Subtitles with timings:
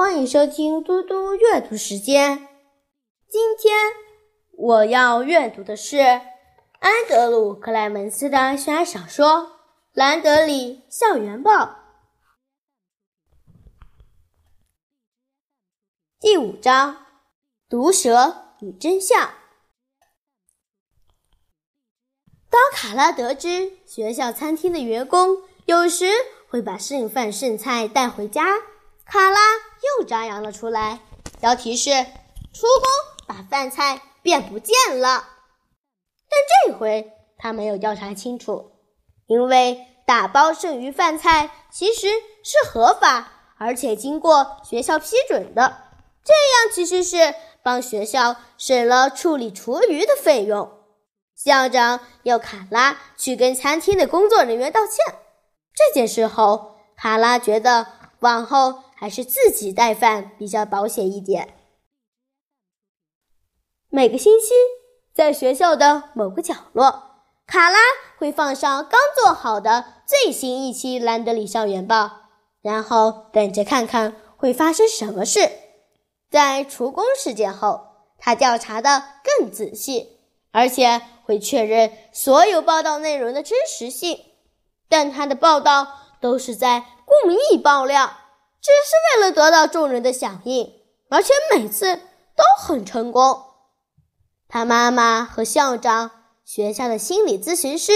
[0.00, 2.48] 欢迎收听嘟嘟阅读时间。
[3.28, 3.92] 今天
[4.52, 9.28] 我要阅读的是安德鲁·克莱门斯的悬疑小说
[9.92, 11.52] 《兰德里校园报》
[16.18, 16.94] 第五章
[17.68, 19.20] 《毒蛇与真相》。
[22.48, 26.06] 当卡拉得知学校餐厅的员工有时
[26.48, 28.46] 会把剩饭剩菜带回家，
[29.04, 29.38] 卡拉
[29.98, 31.00] 又张扬了出来，
[31.40, 31.90] 标题是
[32.52, 35.28] “出工把饭菜变不见了”。
[36.28, 38.72] 但这回他没有调查清楚，
[39.26, 42.08] 因为打包剩余饭菜其实
[42.42, 45.82] 是合法而且经过学校批准的，
[46.24, 50.78] 这样其实是帮学校省了处理厨余的费用。
[51.36, 54.96] 校长要卡拉去跟餐厅的工作人员道歉。
[55.74, 57.86] 这件事后，卡拉觉得
[58.20, 61.54] 往后还是自己带饭比较保险一点。
[63.88, 64.52] 每个星期，
[65.14, 67.78] 在学校的某个角落，卡拉
[68.18, 72.04] 会放上刚做好的最新一期《兰德里校园报》，
[72.60, 75.50] 然后等着看看会发生什么事。
[76.30, 77.86] 在厨工事件后，
[78.18, 80.18] 他调查的更仔细。
[80.52, 84.18] 而且会确认所有报道内容的真实性，
[84.88, 85.86] 但他的报道
[86.20, 88.10] 都是在故意爆料，
[88.60, 90.72] 只是为了得到众人的响应，
[91.08, 93.42] 而且每次都很成功。
[94.48, 96.10] 他妈妈和校长、
[96.44, 97.92] 学校的心理咨询师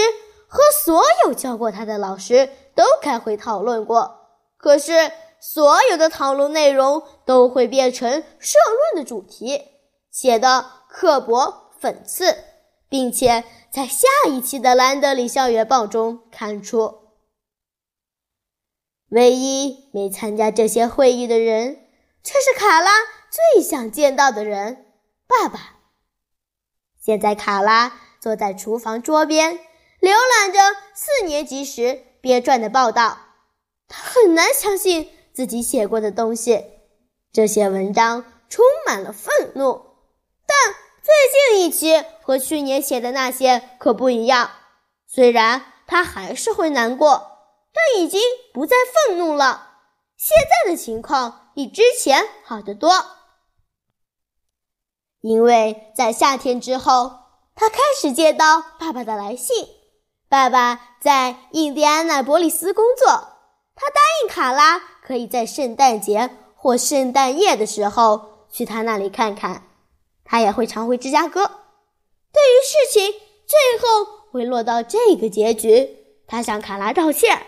[0.47, 8.57] 和所有教过他的老师都开会讨论过，可是所有的讨论内容都会变成社
[8.93, 9.61] 论的主题，
[10.11, 11.63] 写的刻薄。
[11.81, 12.35] 讽刺，
[12.89, 17.04] 并且在下一期的《兰德里校园报》中刊出。
[19.09, 21.87] 唯一没参加这些会议的人，
[22.23, 22.91] 却是卡拉
[23.29, 24.85] 最想见到的人——
[25.27, 25.77] 爸爸。
[26.99, 29.59] 现在，卡拉坐在厨房桌边，
[30.01, 30.59] 浏览着
[30.93, 33.19] 四年级时编撰的报道。
[33.87, 36.63] 他很难相信自己写过的东西，
[37.31, 39.85] 这些文章充满了愤怒，
[40.45, 40.75] 但……
[41.05, 41.13] 最
[41.53, 44.49] 近一期和去年写的那些可不一样，
[45.05, 47.34] 虽然他还是会难过，
[47.75, 48.21] 他已经
[48.53, 48.77] 不再
[49.07, 49.73] 愤怒了。
[50.15, 52.89] 现在的情况比之前好得多，
[55.19, 57.11] 因为在夏天之后，
[57.53, 59.67] 他开始接到爸爸的来信。
[60.29, 63.07] 爸爸在印第安纳波利斯工作，
[63.75, 69.67] 他答应卡拉可以在圣诞节或圣诞夜的时候去他那里看看。
[70.23, 71.45] 他也会常回芝加哥。
[71.45, 73.11] 对于事情
[73.45, 77.45] 最后会落到这个结局，他向卡拉道歉。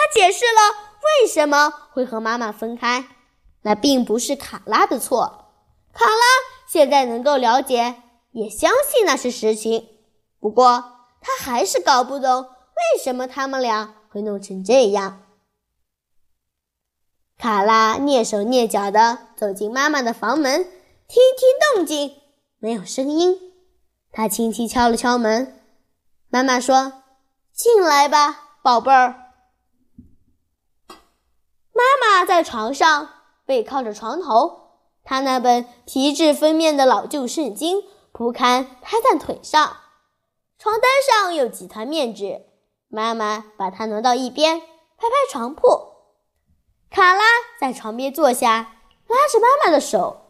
[0.00, 3.04] 他解释了为什么会和妈妈分开，
[3.62, 5.52] 那并不是卡拉的错。
[5.92, 6.22] 卡拉
[6.66, 7.96] 现在能够了解，
[8.32, 9.88] 也相信那是实情。
[10.40, 15.22] 不过，他还是搞不懂为什么他们俩会弄成这样。
[17.36, 20.62] 卡拉蹑手蹑脚地走进妈妈的房门。
[21.08, 22.16] 听听动静，
[22.58, 23.36] 没有声音。
[24.12, 25.60] 他轻轻敲了敲门。
[26.28, 27.02] 妈妈说
[27.52, 29.29] ：“进来吧，宝贝儿。”
[32.40, 33.10] 在床上
[33.44, 34.70] 背靠着床头，
[35.04, 39.76] 他那本皮质封面的老旧圣经铺开摊在腿上，
[40.58, 42.46] 床单上有几团面纸。
[42.88, 45.68] 妈妈把它挪到一边，拍拍床铺。
[46.90, 47.22] 卡拉
[47.60, 50.22] 在床边坐下，拉着妈妈的手。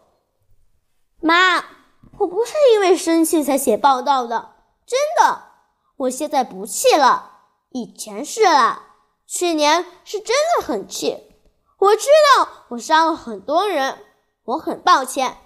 [1.20, 1.58] 妈，
[2.18, 5.42] 我不是因为生气才写报道的，真的。
[5.98, 8.82] 我现在不气了，以前是了。
[9.28, 11.29] 去年是真的很气。
[11.80, 14.04] 我知道我伤了很多人，
[14.44, 15.38] 我很抱歉。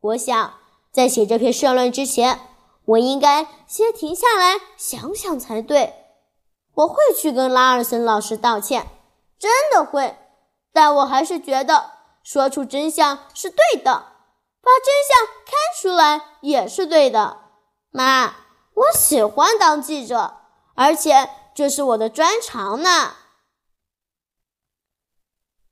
[0.00, 0.54] 我想
[0.90, 2.40] 在写这篇社论之前，
[2.86, 5.94] 我应该先停下来想想才对。
[6.74, 8.86] 我会去跟拉尔森老师道歉，
[9.38, 10.16] 真的会。
[10.72, 11.90] 但我还是觉得
[12.22, 14.06] 说出真相是对的。
[14.62, 17.36] 把真相看出来也是对的，
[17.90, 18.36] 妈，
[18.74, 20.36] 我喜欢当记者，
[20.74, 23.16] 而且这是我的专长呢。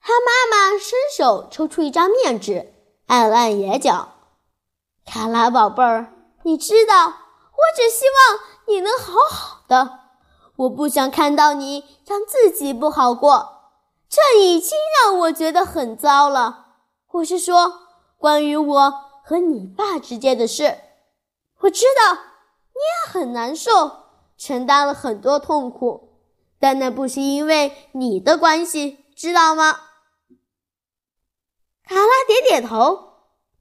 [0.00, 2.72] 他妈妈伸手抽出一张面纸，
[3.06, 4.08] 按了按眼角。
[5.06, 6.12] 卡拉宝贝儿，
[6.44, 10.00] 你知道，我只希望你能好好的，
[10.56, 13.72] 我不想看到你让自己不好过，
[14.08, 16.66] 这已经让我觉得很糟了。
[17.12, 17.80] 我是说。
[18.20, 18.94] 关于我
[19.24, 20.76] 和你爸之间的事，
[21.60, 23.92] 我知道你也很难受，
[24.36, 26.18] 承担了很多痛苦，
[26.58, 29.80] 但那不是因为你的关系，知道吗？
[31.90, 33.14] 卡拉点点头。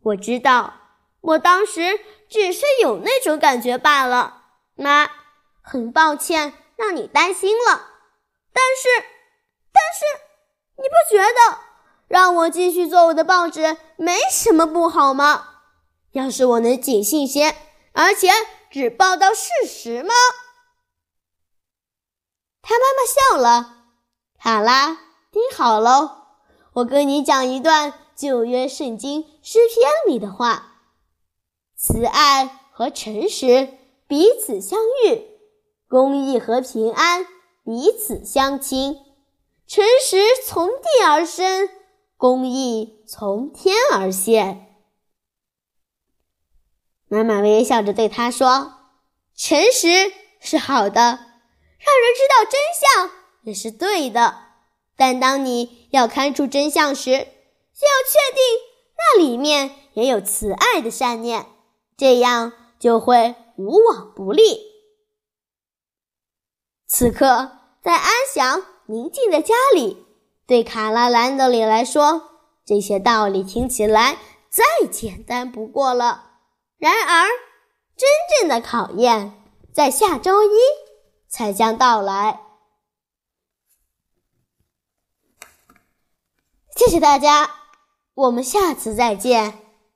[0.03, 0.75] 我知道，
[1.19, 1.99] 我当时
[2.29, 4.43] 只是有那种感觉罢了。
[4.75, 5.09] 妈，
[5.63, 7.87] 很抱歉让你担心了。
[8.53, 8.87] 但是，
[9.73, 10.05] 但是，
[10.77, 11.57] 你不觉得
[12.07, 15.63] 让我继续做我的报纸没什么不好吗？
[16.11, 17.55] 要是我能谨慎些，
[17.93, 18.29] 而且
[18.69, 20.13] 只报道事实吗？
[22.61, 23.75] 他妈妈笑了。
[24.39, 24.99] 卡拉，
[25.31, 26.11] 听好喽，
[26.73, 30.81] 我跟你讲一段旧约圣经诗篇里的话：
[31.77, 33.69] 慈爱和诚实
[34.07, 35.23] 彼此相遇，
[35.87, 37.25] 公义和平安
[37.63, 38.97] 彼此相亲。
[39.65, 41.69] 诚实从地而生，
[42.17, 44.75] 公义从天而现。
[47.07, 48.73] 妈妈微笑着对他说
[49.33, 50.11] ：“诚实
[50.41, 51.23] 是好的，让人
[52.17, 53.11] 知道真相
[53.43, 54.39] 也是对的。
[54.97, 57.25] 但当你要看出真相时，
[57.79, 58.43] 就要确定
[58.97, 61.45] 那里面也有慈爱的善念，
[61.95, 64.59] 这样就会无往不利。”
[66.85, 70.05] 此刻，在安详宁静的家里，
[70.45, 72.29] 对卡拉兰德里来说，
[72.65, 74.17] 这些道理听起来
[74.49, 76.31] 再简单不过了。
[76.77, 77.29] 然而，
[77.95, 78.09] 真
[78.39, 79.41] 正的考验
[79.71, 80.57] 在下周一
[81.29, 82.41] 才将到来。
[86.75, 87.58] 谢谢大家，
[88.19, 89.68] 我们下次再见。